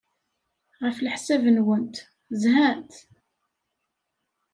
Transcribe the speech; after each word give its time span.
Ɣef 0.83 0.97
leḥsab-nwent, 0.99 1.95
zhant? 2.41 2.93